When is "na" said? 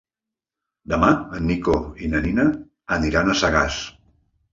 2.13-2.21